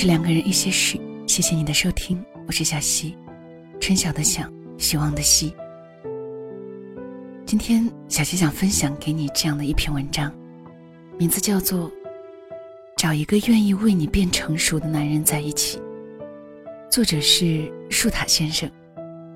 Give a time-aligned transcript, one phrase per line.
[0.00, 0.96] 是两个人一些事，
[1.26, 3.16] 谢谢你的收听，我是小溪，
[3.80, 4.48] 春晓的晓，
[4.78, 5.52] 希望的希。
[7.44, 10.32] 今天小溪想分享给你这样的一篇文章，
[11.18, 11.90] 名字叫做
[12.96, 15.78] 《找一个愿意为你变成熟的男人在一起》，
[16.88, 18.70] 作者是树塔先生，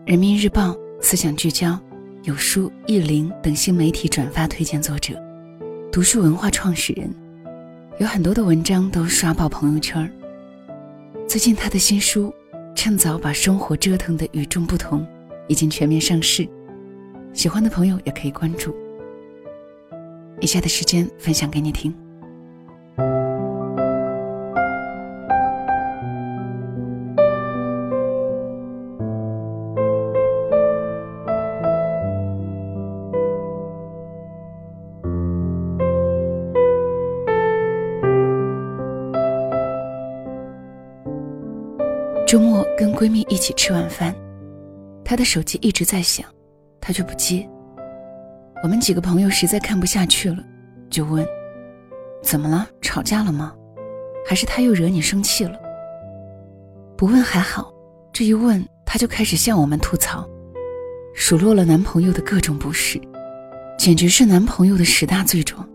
[0.07, 1.77] 人民日报思想聚焦、
[2.23, 5.21] 有书、意林等新媒体转发推荐作者，
[5.91, 7.13] 读书文化创始人，
[7.99, 10.09] 有很多的文章都刷爆朋友圈
[11.29, 12.33] 最近他的新书
[12.75, 15.01] 《趁早把生活折腾的与众不同》
[15.49, 16.47] 已经全面上市，
[17.33, 18.75] 喜欢的朋友也可以关注。
[20.41, 21.95] 以下的时间分享给你听。
[42.76, 44.15] 跟闺蜜一起吃晚饭，
[45.04, 46.26] 她的手机一直在响，
[46.80, 47.48] 她却不接。
[48.62, 50.38] 我们几个朋友实在看不下去了，
[50.88, 51.26] 就问
[52.23, 52.66] ：“怎么了？
[52.80, 53.52] 吵架了吗？
[54.26, 55.59] 还是他又惹你生气了？”
[56.96, 57.73] 不问还好，
[58.12, 60.24] 这一问，她就开始向我们吐槽，
[61.15, 63.00] 数落了男朋友的各种不是，
[63.76, 65.69] 简直是男朋友的十大罪状。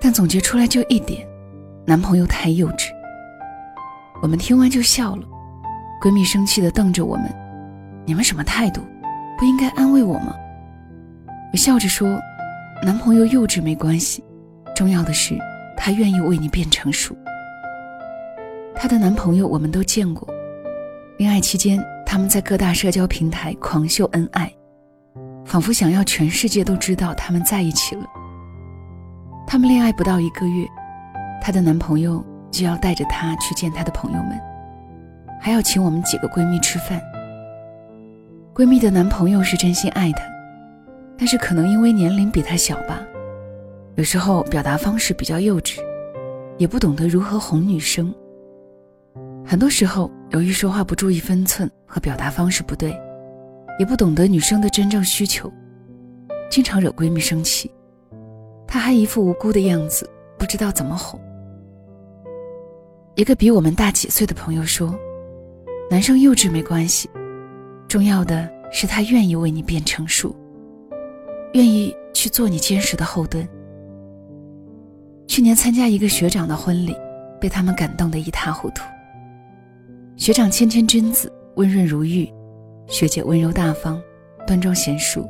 [0.00, 1.26] 但总结出来就一点：
[1.84, 2.90] 男朋友太幼稚。
[4.22, 5.26] 我们听完就笑了。
[6.00, 7.32] 闺蜜生气地瞪着我们
[8.04, 8.82] ：“你们什么态度？
[9.38, 10.34] 不应该安慰我吗？”
[11.52, 12.20] 我笑着说
[12.82, 14.22] ：“男朋友幼稚没关系，
[14.74, 15.38] 重要的是
[15.76, 17.16] 他愿意为你变成熟。”
[18.76, 20.28] 她的男朋友我们都见过，
[21.16, 24.52] 恋爱期间他们在各大社交平台狂秀恩爱，
[25.46, 28.04] 仿佛想要全世界都知道他们在一起了。
[29.46, 30.66] 他们恋爱不到一个月，
[31.40, 34.38] 她的男朋友就要带着她去见她的朋友们。
[35.44, 37.02] 还要请我们几个闺蜜吃饭。
[38.54, 40.24] 闺蜜的男朋友是真心爱她，
[41.18, 43.02] 但是可能因为年龄比她小吧，
[43.96, 45.80] 有时候表达方式比较幼稚，
[46.56, 48.10] 也不懂得如何哄女生。
[49.44, 52.98] 很多时候由于说话不注意分寸和表达方式不对，
[53.78, 55.52] 也不懂得女生的真正需求，
[56.48, 57.70] 经常惹闺蜜生气。
[58.66, 61.20] 她还一副无辜的样子，不知道怎么哄。
[63.14, 64.98] 一个比我们大几岁的朋友说。
[65.94, 67.08] 男生幼稚没关系，
[67.86, 70.34] 重要的是他愿意为你变成熟，
[71.52, 73.48] 愿意去做你坚实的后盾。
[75.28, 76.96] 去年参加一个学长的婚礼，
[77.40, 78.82] 被他们感动得一塌糊涂。
[80.16, 82.26] 学长谦谦君子，温润如玉；
[82.88, 84.02] 学姐温柔大方，
[84.44, 85.24] 端庄娴淑，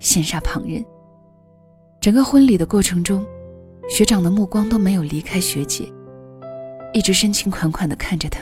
[0.00, 0.84] 羡煞旁人。
[2.00, 3.24] 整个婚礼的过程中，
[3.88, 5.84] 学长的目光都没有离开学姐，
[6.92, 8.40] 一直深情款款地看着她。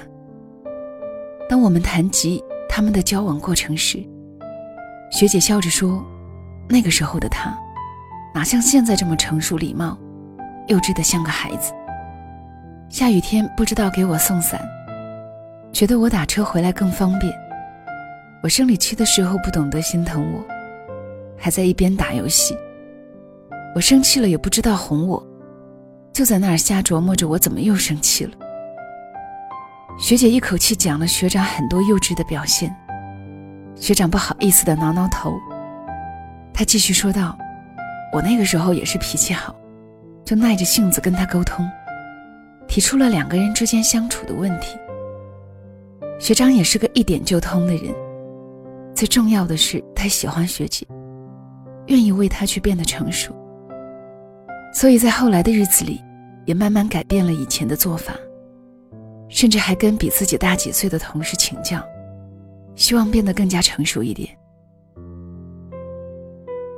[1.48, 4.04] 当我们谈及他们的交往过程时，
[5.10, 6.04] 学姐笑着说
[6.68, 7.58] ：“那个时候的他，
[8.34, 9.96] 哪像现在这么成熟礼貌，
[10.66, 11.72] 幼稚的像个孩子。
[12.90, 14.60] 下雨天不知道给我送伞，
[15.72, 17.32] 觉得我打车回来更方便。
[18.42, 20.44] 我生理期的时候不懂得心疼我，
[21.36, 22.54] 还在一边打游戏。
[23.74, 25.26] 我生气了也不知道哄我，
[26.12, 28.32] 就在那儿瞎琢磨着我怎么又生气了。”
[29.98, 32.74] 学姐一口气讲了学长很多幼稚的表现，
[33.74, 35.36] 学长不好意思的挠挠头。
[36.54, 37.36] 他继续说道
[38.14, 39.52] ：“我那个时候也是脾气好，
[40.24, 41.68] 就耐着性子跟他沟通，
[42.68, 44.78] 提出了两个人之间相处的问题。
[46.20, 47.92] 学长也是个一点就通的人，
[48.94, 50.86] 最重要的是他喜欢学姐，
[51.88, 53.34] 愿意为她去变得成熟，
[54.72, 56.00] 所以在后来的日子里，
[56.46, 58.14] 也慢慢改变了以前的做法。”
[59.28, 61.82] 甚至还跟比自己大几岁的同事请教，
[62.74, 64.28] 希望变得更加成熟一点。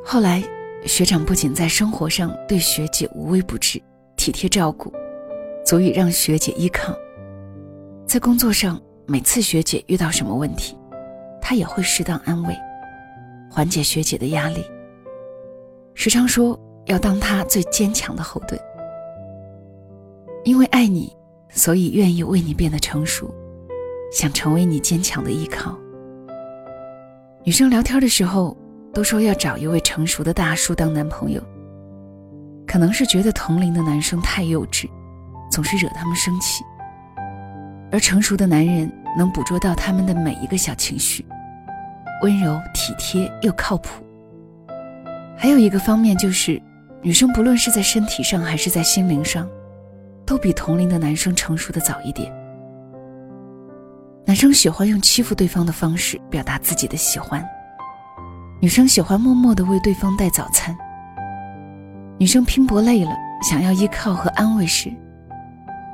[0.04, 0.42] 后来，
[0.86, 3.80] 学长不仅在生活上对学姐无微不至、
[4.16, 4.92] 体贴照顾，
[5.64, 6.92] 足以让学姐依靠；
[8.06, 10.76] 在工作上，每次学姐遇到什么问题，
[11.40, 12.56] 他也会适当安慰，
[13.48, 14.64] 缓解学姐的压力。
[15.94, 18.60] 时常说要当他最坚强的后盾，
[20.44, 21.14] 因为爱你。
[21.50, 23.32] 所以愿意为你变得成熟，
[24.12, 25.76] 想成为你坚强的依靠。
[27.44, 28.56] 女生聊天的时候
[28.92, 31.42] 都说要找一位成熟的大叔当男朋友，
[32.66, 34.88] 可能是觉得同龄的男生太幼稚，
[35.50, 36.62] 总是惹他们生气。
[37.92, 41.24] 而成熟的男人能捕捉到他们的每一个小情绪，
[42.22, 44.04] 温柔体贴又靠谱。
[45.36, 46.62] 还有一个方面就是，
[47.02, 49.48] 女生不论是在身体上还是在心灵上。
[50.30, 52.32] 都比同龄的男生成熟的早一点。
[54.24, 57.44] 男生喜欢用欺负对方的方式表达自己的喜欢，
[58.60, 60.72] 女生喜欢默默的为对方带早餐。
[62.16, 63.10] 女生拼搏累了，
[63.42, 64.88] 想要依靠和安慰时，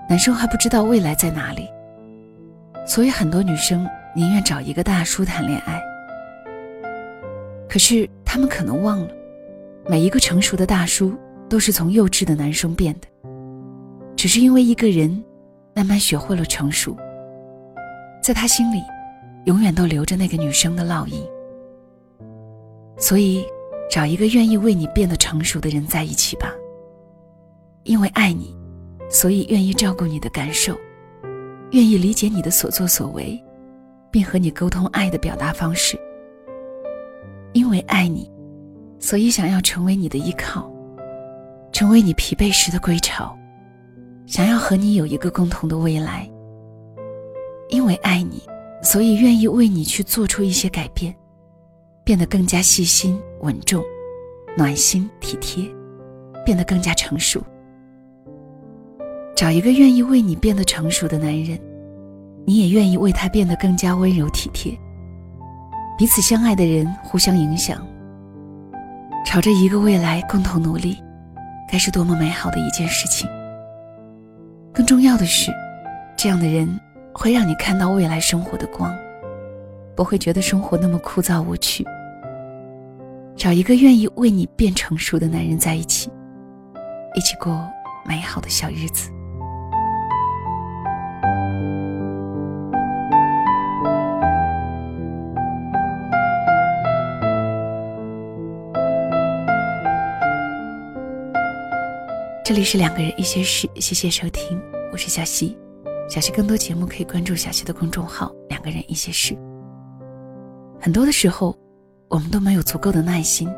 [0.07, 1.67] 男生还不知道未来在哪里，
[2.87, 5.83] 所以很多女生宁愿找一个大叔谈恋爱。
[7.71, 9.09] 可是他们可能忘了，
[9.89, 11.15] 每一个成熟的大叔
[11.49, 13.09] 都是从幼稚的男生变的，
[14.17, 15.23] 只是因为一个人
[15.75, 16.97] 慢慢学会了成熟。
[18.23, 18.83] 在他心里，
[19.45, 21.23] 永远都留着那个女生的烙印。
[22.99, 23.45] 所以，
[23.91, 26.53] 找一个愿意为你变得成熟的人在一起吧。
[27.85, 28.57] 因为爱你，
[29.09, 30.77] 所以愿意照顾你的感受，
[31.71, 33.41] 愿意理解你的所作所为，
[34.11, 35.97] 并和你沟通爱的表达方式。
[37.53, 38.29] 因为爱你，
[38.99, 40.69] 所以想要成为你的依靠，
[41.71, 43.39] 成为你疲惫时的归巢，
[44.27, 46.29] 想要和你有一个共同的未来。
[47.69, 48.43] 因为爱你，
[48.83, 51.15] 所以愿意为你去做出一些改变，
[52.05, 53.83] 变得更加细心、稳重、
[54.57, 55.65] 暖心、体贴，
[56.45, 57.43] 变得更加成熟。
[59.35, 61.59] 找一个愿意为你变得成熟的男人，
[62.45, 64.73] 你也愿意为他变得更加温柔体贴。
[65.99, 67.85] 彼此相爱的人互相影响，
[69.25, 70.97] 朝着一个未来共同努力，
[71.71, 73.29] 该是多么美好的一件事情。
[74.77, 75.51] 更重要的是，
[76.17, 76.69] 这样的人。
[77.19, 78.95] 会让你看到未来生活的光，
[79.95, 81.83] 不会觉得生活那么枯燥无趣。
[83.35, 86.11] 找一个愿意为你变成熟的男人在一起，
[87.15, 87.67] 一起过
[88.05, 89.11] 美好的小日子。
[102.47, 104.57] 这里是两个人一些事，谢谢收听，
[104.93, 105.59] 我是小溪。
[106.09, 109.37] 小溪更多节目可以关注小溪的公众号“两个人一些事”。
[110.81, 111.59] 很多的时候，
[112.09, 113.53] 我们都没有足够的耐心，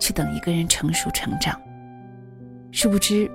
[0.00, 1.56] 去等一个人成熟成长。
[2.72, 3.30] 殊不知，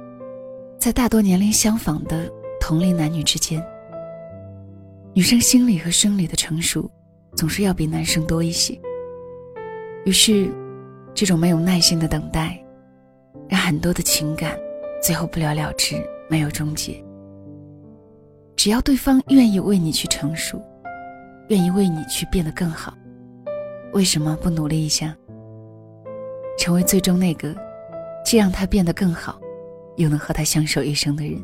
[0.77, 2.29] 在大多年龄相仿的
[2.59, 3.65] 同龄男女之间，
[5.13, 6.91] 女生心理和生理的成熟，
[7.33, 8.77] 总是要比男生多一些。
[10.03, 10.53] 于是，
[11.13, 12.61] 这种没有耐心的等待，
[13.47, 14.59] 让很多的情感
[15.07, 15.95] 最后不了了之，
[16.27, 17.01] 没有终结。
[18.57, 20.61] 只要对方愿意为你去成熟，
[21.47, 22.93] 愿意为你去变得更好，
[23.93, 25.15] 为什么不努力一下，
[26.59, 27.55] 成为最终那个
[28.25, 29.39] 既让他变得更好，
[29.95, 31.41] 又能和他相守一生的人？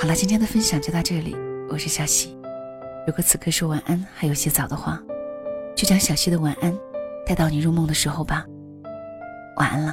[0.00, 1.36] 好了，今天的分享就到这里，
[1.68, 2.34] 我是小溪。
[3.06, 4.98] 如果此刻说晚安还有些早的话，
[5.76, 6.74] 就将小溪的晚安
[7.26, 8.46] 带到你入梦的时候吧。
[9.58, 9.92] 晚安了。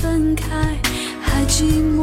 [0.00, 0.46] 分开，
[1.20, 1.64] 还寂
[1.96, 1.97] 寞。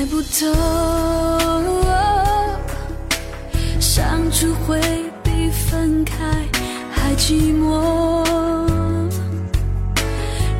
[0.00, 0.46] 猜不透
[3.78, 4.80] 相处会
[5.22, 6.16] 比分开？
[6.90, 8.24] 还寂寞？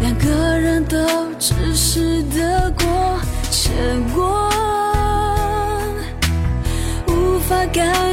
[0.02, 0.28] 两个
[0.58, 0.98] 人都
[1.38, 3.18] 只是得过
[3.50, 3.70] 且
[4.14, 4.50] 过
[7.08, 8.09] 无法感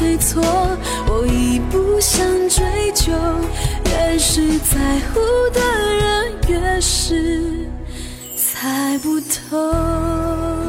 [0.00, 0.42] 对错？
[1.08, 3.12] 我已不想追究
[3.84, 5.20] 越是在乎
[5.52, 5.60] 的
[5.94, 7.68] 人越是
[8.34, 10.59] 猜不透。